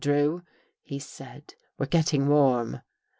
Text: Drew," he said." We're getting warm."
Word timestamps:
Drew," 0.01 0.41
he 0.81 0.97
said." 0.97 1.53
We're 1.77 1.85
getting 1.85 2.27
warm." 2.27 2.81